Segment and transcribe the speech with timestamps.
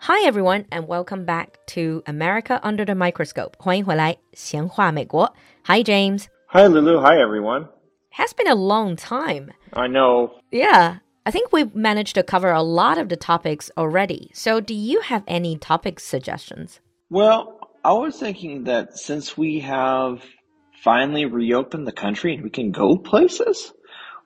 [0.00, 3.56] Hi everyone, and welcome back to America Under the Microscope.
[3.58, 5.34] 欢迎回来，闲话美国。
[5.64, 6.26] Hi James.
[6.48, 7.00] Hi, Lulu.
[7.00, 7.68] Hi, everyone.
[8.16, 9.50] Has been a long time.
[9.72, 10.30] I know.
[10.50, 14.30] Yeah, I think we've managed to cover a lot of the topics already.
[14.32, 16.80] So, do you have any topic suggestions?
[17.10, 20.22] Well, I was thinking that since we have
[20.82, 23.72] finally reopened the country and we can go places,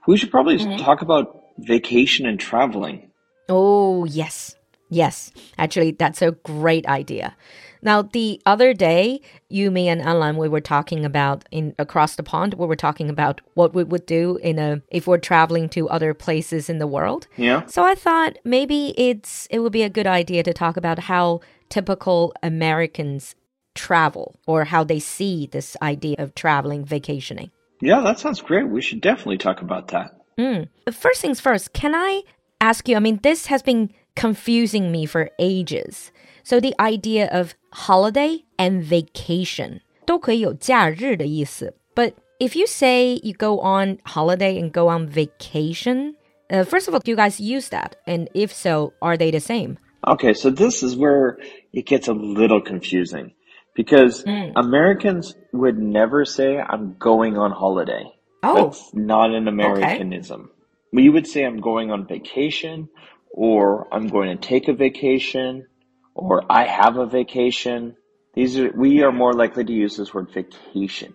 [0.06, 1.26] we should probably talk about
[1.58, 3.10] vacation and traveling.
[3.48, 4.56] Oh, yes.
[4.89, 7.35] Yes, actually, that's a great idea.
[7.81, 12.23] Now, the other day, you, me, and Alan, we were talking about in across the
[12.23, 12.55] pond.
[12.55, 16.15] We were talking about what we would do in a if we're traveling to other
[16.15, 17.27] places in the world.
[17.37, 17.65] Yeah.
[17.67, 21.41] So I thought maybe it's it would be a good idea to talk about how
[21.69, 23.35] typical Americans
[23.75, 27.51] travel or how they see this idea of traveling, vacationing.
[27.81, 28.67] Yeah, that sounds great.
[28.67, 30.11] We should definitely talk about that.
[30.39, 30.69] Mm.
[30.91, 32.23] First things first, can I
[32.61, 32.95] ask you?
[32.95, 36.10] I mean, this has been confusing me for ages.
[36.42, 41.74] So the idea of holiday and vacation 都可以有假日的意思.
[41.94, 46.14] But if you say you go on holiday and go on vacation,
[46.48, 47.96] uh, first of all, do you guys use that?
[48.06, 49.76] And if so, are they the same?
[50.06, 51.38] Okay, so this is where
[51.72, 53.32] it gets a little confusing
[53.74, 54.24] because
[54.56, 58.10] Americans would never say, I'm going on holiday.
[58.42, 58.54] Oh.
[58.54, 60.50] That's not an Americanism.
[60.92, 62.88] We would say, I'm going on vacation
[63.35, 65.67] or I'm going to take a vacation
[66.15, 67.97] or I have a vacation.
[68.33, 71.13] These are, we are more likely to use this word vacation.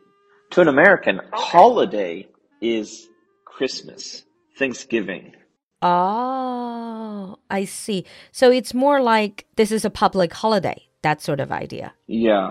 [0.51, 2.29] To an American, holiday
[2.61, 3.09] is
[3.47, 4.23] Christmas,
[4.59, 5.33] Thanksgiving.
[5.81, 8.05] Oh, I see.
[8.33, 11.95] So it's more like this is a public holiday, that sort of idea.
[12.07, 12.51] Yeah.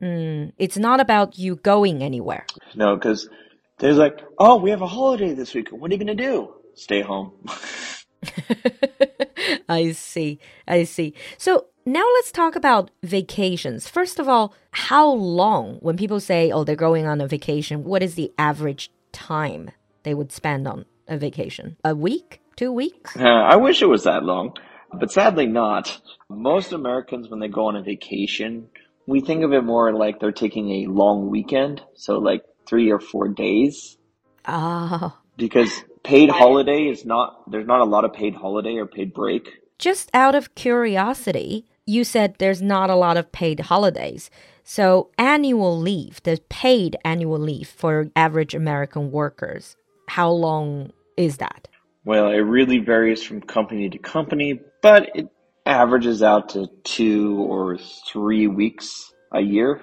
[0.00, 2.46] Hmm, it's not about you going anywhere.
[2.74, 3.28] No, because
[3.80, 5.68] there's like, oh, we have a holiday this week.
[5.68, 6.54] What are you going to do?
[6.74, 7.32] Stay home.
[9.68, 10.38] I see.
[10.66, 11.14] I see.
[11.38, 13.88] So now let's talk about vacations.
[13.88, 18.02] First of all, how long, when people say, oh, they're going on a vacation, what
[18.02, 19.70] is the average time
[20.02, 21.76] they would spend on a vacation?
[21.84, 22.40] A week?
[22.56, 23.16] Two weeks?
[23.16, 24.54] Uh, I wish it was that long,
[24.92, 26.00] but sadly not.
[26.28, 28.68] Most Americans, when they go on a vacation,
[29.06, 31.82] we think of it more like they're taking a long weekend.
[31.94, 33.96] So like three or four days
[34.46, 39.12] Oh, because paid holiday is not, there's not a lot of paid holiday or paid
[39.14, 39.60] break.
[39.78, 44.30] just out of curiosity, you said there's not a lot of paid holidays.
[44.62, 49.76] So, annual leave, the paid annual leave for average American workers,
[50.08, 51.66] how long is that?
[52.04, 55.28] Well, it really varies from company to company, but it
[55.66, 57.78] averages out to two or
[58.10, 59.82] three weeks a year.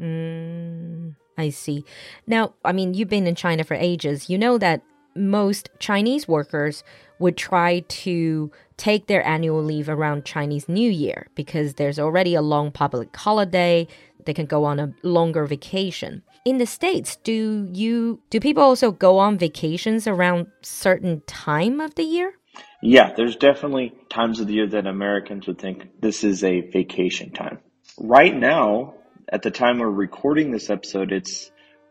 [0.00, 1.84] Mm, I see.
[2.26, 4.28] Now, I mean, you've been in China for ages.
[4.28, 4.82] You know that
[5.16, 6.84] most Chinese workers
[7.18, 12.42] would try to take their annual leave around Chinese New Year because there's already a
[12.42, 13.88] long public holiday.
[14.24, 16.22] They can go on a longer vacation.
[16.44, 21.94] In the States, do you do people also go on vacations around certain time of
[21.94, 22.34] the year?
[22.82, 27.32] Yeah, there's definitely times of the year that Americans would think this is a vacation
[27.32, 27.58] time.
[27.98, 28.94] Right now,
[29.28, 31.50] at the time we're recording this episode, it's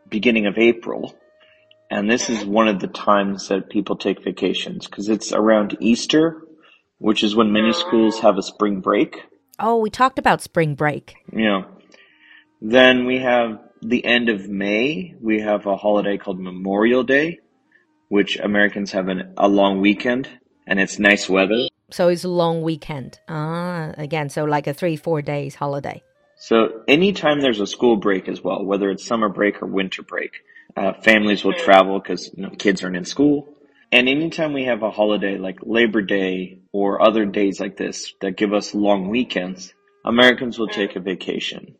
[0.10, 1.16] beginning of April.
[1.90, 6.42] And this is one of the times that people take vacations because it's around Easter,
[6.98, 9.22] which is when many schools have a spring break.
[9.60, 11.16] Oh, we talked about spring break.
[11.32, 11.64] Yeah.
[12.62, 15.14] then we have the end of May.
[15.22, 17.40] We have a holiday called Memorial Day,
[18.10, 20.28] which Americans have an, a long weekend
[20.68, 21.68] and it's nice weather.
[21.92, 23.20] So it's a long weekend.
[23.30, 26.02] Ah, again, so like a 3-4 days holiday.
[26.38, 30.32] So anytime there's a school break as well, whether it's summer break or winter break,
[30.76, 33.50] uh, families will travel because you know, kids aren't in school.
[33.92, 38.36] And anytime we have a holiday like Labor Day or other days like this that
[38.36, 39.74] give us long weekends,
[40.04, 41.76] Americans will take a vacation.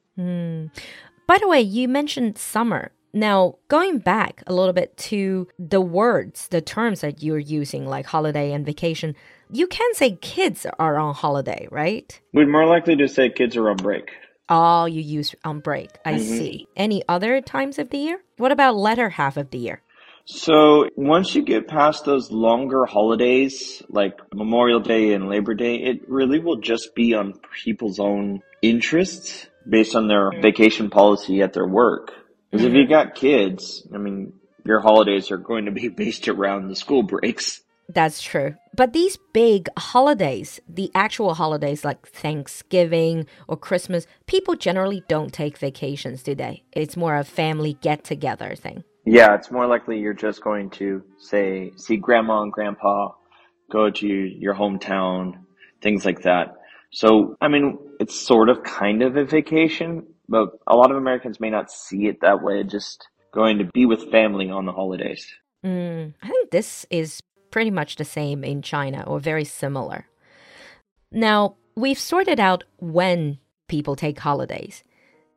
[1.28, 2.92] By the way, you mentioned summer.
[3.14, 8.06] Now, going back a little bit to the words, the terms that you're using, like
[8.06, 9.16] holiday and vacation,
[9.50, 12.20] you can say kids are on holiday, right?
[12.34, 14.12] We're more likely to say kids are on break.
[14.48, 15.90] Oh, you use on break.
[16.06, 16.24] I mm-hmm.
[16.24, 16.68] see.
[16.76, 18.22] Any other times of the year?
[18.38, 19.82] What about latter half of the year?
[20.26, 26.10] So once you get past those longer holidays, like Memorial Day and Labor Day, it
[26.10, 30.42] really will just be on people's own interests based on their mm-hmm.
[30.42, 32.12] vacation policy at their work.
[32.50, 32.92] Because if you mm-hmm.
[32.92, 34.34] got kids, I mean,
[34.66, 37.62] your holidays are going to be based around the school breaks.
[37.88, 38.56] That's true.
[38.76, 45.58] But these big holidays, the actual holidays like Thanksgiving or Christmas, people generally don't take
[45.58, 46.64] vacations, do they?
[46.72, 48.84] It's more a family get together thing.
[49.06, 53.10] Yeah, it's more likely you're just going to say see grandma and grandpa,
[53.72, 55.34] go to your hometown,
[55.82, 56.56] things like that.
[56.92, 61.40] So, I mean, it's sort of kind of a vacation, but a lot of Americans
[61.40, 65.28] may not see it that way, just going to be with family on the holidays.
[65.64, 67.22] Mm, I think this is
[67.56, 70.10] pretty much the same in China or very similar.
[71.10, 74.84] Now, we've sorted out when people take holidays.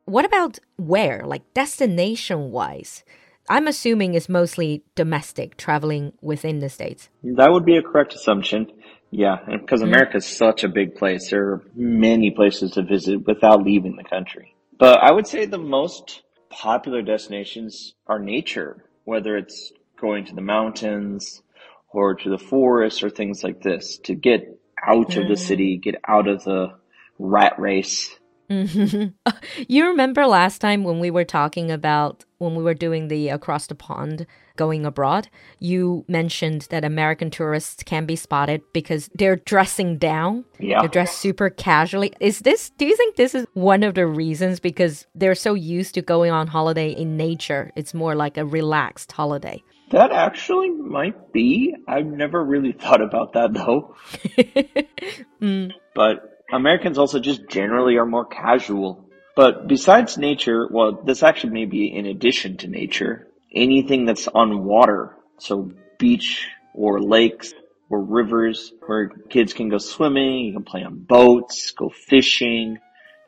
[0.03, 3.05] What about where, like destination wise?
[3.49, 7.07] I'm assuming it's mostly domestic, traveling within the States.
[7.23, 8.67] That would be a correct assumption.
[9.11, 9.93] Yeah, because mm-hmm.
[9.93, 11.29] America is such a big place.
[11.29, 14.55] There are many places to visit without leaving the country.
[14.77, 19.71] But I would say the most popular destinations are nature, whether it's
[20.01, 21.41] going to the mountains
[21.91, 25.35] or to the forest or things like this to get out of the mm-hmm.
[25.35, 26.73] city, get out of the
[27.17, 28.15] rat race.
[28.49, 29.31] Mm-hmm.
[29.67, 33.67] you remember last time when we were talking about when we were doing the across
[33.67, 34.25] the pond
[34.55, 40.45] going abroad, you mentioned that American tourists can be spotted because they're dressing down.
[40.59, 40.79] Yeah.
[40.79, 42.13] They're dressed super casually.
[42.19, 45.93] Is this, do you think this is one of the reasons because they're so used
[45.95, 47.71] to going on holiday in nature?
[47.75, 49.63] It's more like a relaxed holiday.
[49.91, 51.75] That actually might be.
[51.87, 53.95] I've never really thought about that though.
[55.41, 55.71] mm.
[55.95, 59.09] But Americans also just generally are more casual.
[59.35, 64.63] But besides nature, well, this actually may be in addition to nature, anything that's on
[64.63, 65.15] water.
[65.37, 67.53] So beach or lakes
[67.89, 72.77] or rivers where kids can go swimming, you can play on boats, go fishing.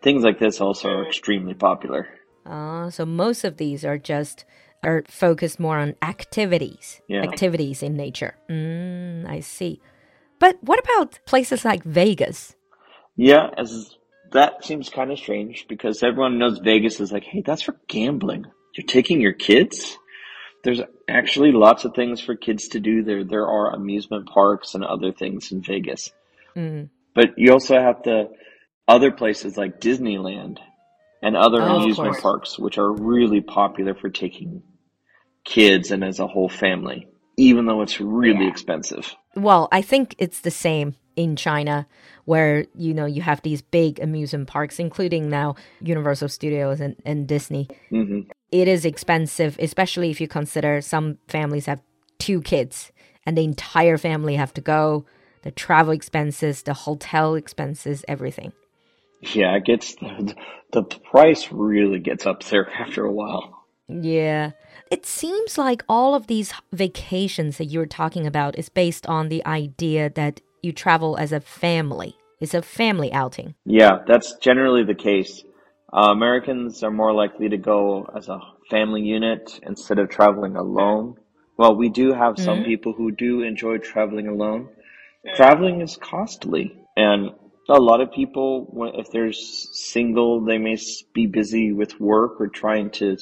[0.03, 2.07] Things like this also are extremely popular.
[2.45, 4.45] Uh, so most of these are just
[4.83, 7.21] are focused more on activities, yeah.
[7.21, 8.35] activities in nature.
[8.49, 9.79] Mm, I see.
[10.39, 12.55] But what about places like Vegas?
[13.15, 13.95] Yeah, as
[14.31, 18.45] that seems kind of strange because everyone knows Vegas is like, hey, that's for gambling.
[18.75, 19.97] You're taking your kids.
[20.63, 23.23] There's actually lots of things for kids to do there.
[23.23, 26.11] There are amusement parks and other things in Vegas.
[26.55, 26.89] Mm.
[27.13, 28.29] But you also have the
[28.87, 30.57] other places like Disneyland
[31.21, 34.63] and other oh, amusement parks, which are really popular for taking
[35.43, 37.07] kids and as a whole family,
[37.37, 38.51] even though it's really yeah.
[38.51, 39.15] expensive.
[39.35, 41.87] Well, I think it's the same in China
[42.25, 47.27] where you know you have these big amusement parks including now Universal Studios and, and
[47.27, 47.67] Disney.
[47.91, 48.29] Mm-hmm.
[48.51, 51.81] It is expensive especially if you consider some families have
[52.17, 52.91] two kids
[53.25, 55.05] and the entire family have to go,
[55.43, 58.53] the travel expenses, the hotel expenses, everything.
[59.21, 60.35] Yeah, it gets the,
[60.71, 63.60] the price really gets up there after a while.
[63.91, 64.51] Yeah.
[64.89, 69.45] It seems like all of these vacations that you're talking about is based on the
[69.45, 72.15] idea that you travel as a family.
[72.39, 73.55] It's a family outing.
[73.65, 75.43] Yeah, that's generally the case.
[75.93, 78.39] Uh, Americans are more likely to go as a
[78.69, 81.15] family unit instead of traveling alone.
[81.57, 82.71] Well, we do have some mm -hmm.
[82.71, 84.69] people who do enjoy traveling alone.
[85.35, 86.65] Traveling is costly,
[86.95, 87.31] and
[87.69, 88.51] a lot of people,
[89.01, 90.77] if they're single, they may
[91.13, 93.17] be busy with work or trying to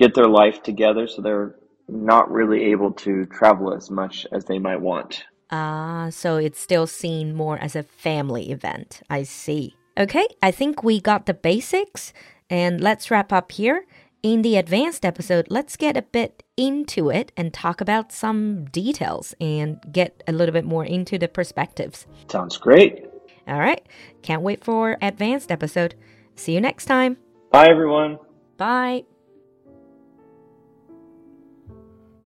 [0.00, 1.54] get their life together, so they're
[1.86, 5.24] not really able to travel as much as they might want.
[5.50, 9.02] Ah, uh, so it's still seen more as a family event.
[9.10, 9.76] I see.
[9.98, 12.12] Okay, I think we got the basics,
[12.48, 13.84] and let's wrap up here.
[14.22, 19.34] In the advanced episode, let's get a bit into it and talk about some details
[19.40, 22.06] and get a little bit more into the perspectives.
[22.28, 23.06] Sounds great.
[23.48, 23.84] All right,
[24.22, 25.94] can't wait for advanced episode.
[26.36, 27.16] See you next time.
[27.50, 28.18] Bye, everyone.
[28.56, 29.04] Bye.